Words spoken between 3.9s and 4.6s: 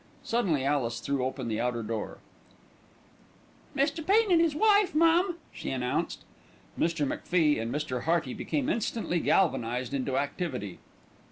Pain and 'is